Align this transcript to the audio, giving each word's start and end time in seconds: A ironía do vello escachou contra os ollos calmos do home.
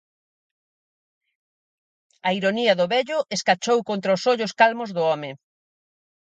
A 2.27 2.29
ironía 2.39 2.77
do 2.79 2.85
vello 2.93 3.19
escachou 3.35 3.79
contra 3.89 4.15
os 4.17 4.23
ollos 4.31 4.55
calmos 4.59 4.89
do 4.95 5.01
home. 5.09 5.31